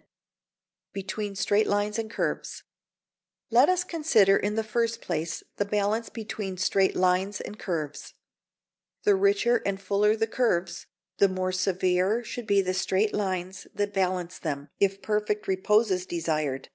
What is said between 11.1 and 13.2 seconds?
the more severe should be the straight